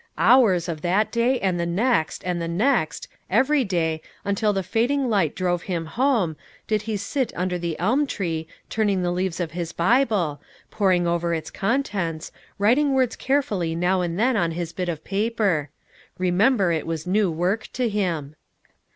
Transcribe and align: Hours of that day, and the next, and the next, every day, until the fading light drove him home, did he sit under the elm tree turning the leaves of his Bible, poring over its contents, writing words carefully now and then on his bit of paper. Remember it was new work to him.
Hours 0.17 0.67
of 0.67 0.81
that 0.81 1.11
day, 1.11 1.39
and 1.41 1.59
the 1.59 1.65
next, 1.67 2.23
and 2.25 2.41
the 2.41 2.47
next, 2.47 3.07
every 3.29 3.63
day, 3.63 4.01
until 4.25 4.51
the 4.51 4.63
fading 4.63 5.11
light 5.11 5.35
drove 5.35 5.61
him 5.69 5.85
home, 5.85 6.37
did 6.65 6.81
he 6.81 6.97
sit 6.97 7.31
under 7.35 7.59
the 7.59 7.77
elm 7.77 8.07
tree 8.07 8.47
turning 8.67 9.03
the 9.03 9.11
leaves 9.11 9.39
of 9.39 9.51
his 9.51 9.71
Bible, 9.71 10.41
poring 10.71 11.05
over 11.05 11.35
its 11.35 11.51
contents, 11.51 12.31
writing 12.57 12.93
words 12.95 13.15
carefully 13.15 13.75
now 13.75 14.01
and 14.01 14.17
then 14.17 14.35
on 14.35 14.49
his 14.53 14.73
bit 14.73 14.89
of 14.89 15.03
paper. 15.03 15.69
Remember 16.17 16.71
it 16.71 16.87
was 16.87 17.05
new 17.05 17.29
work 17.29 17.69
to 17.73 17.87
him. 17.87 18.35